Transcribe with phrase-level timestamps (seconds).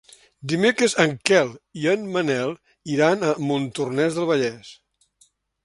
[0.53, 1.51] Dimecres en Quel
[1.83, 2.55] i en Manel
[2.95, 4.75] iran a Montornès del Vallès.